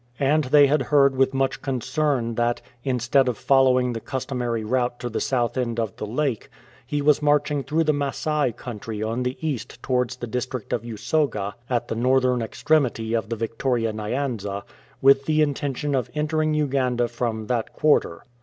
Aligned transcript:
And 0.19 0.45
they 0.45 0.65
had 0.65 0.81
heard 0.81 1.15
with 1.15 1.31
much 1.31 1.61
concern 1.61 2.33
that, 2.33 2.59
instead 2.83 3.27
of 3.27 3.37
following 3.37 3.93
the 3.93 3.99
customary 3.99 4.63
route 4.63 4.99
to 4.99 5.09
the 5.11 5.19
south 5.21 5.59
end 5.59 5.79
of 5.79 5.95
the 5.97 6.07
lake, 6.07 6.49
he 6.87 7.03
was 7.03 7.21
marching 7.21 7.61
through 7.63 7.83
the 7.83 7.93
Masai 7.93 8.51
country 8.51 9.03
on 9.03 9.21
the 9.21 9.37
east 9.47 9.77
towards 9.83 10.15
the 10.15 10.25
district 10.25 10.73
of 10.73 10.83
Usoga 10.83 11.53
at 11.69 11.87
the 11.87 11.93
northern 11.93 12.41
extremity 12.41 13.13
of 13.13 13.29
the 13.29 13.35
Victoria 13.35 13.93
Nyanza, 13.93 14.63
with 15.03 15.25
the 15.27 15.43
intention 15.43 15.93
of 15.93 16.09
entering 16.15 16.55
Uganda 16.55 17.07
from 17.07 17.45
that 17.45 17.71
quarter. 17.71 18.25